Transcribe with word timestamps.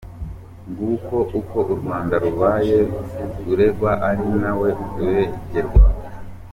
Nguko 0.69 1.15
uko 1.39 1.57
u 1.73 1.75
Rwanda 1.79 2.15
rubaye 2.23 2.79
uregwa 3.51 3.91
ari 4.09 4.25
nawe 4.41 4.69
uregerwa! 5.03 5.81